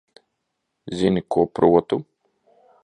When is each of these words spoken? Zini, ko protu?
Zini, 0.97 1.23
ko 1.35 1.47
protu? 1.59 2.03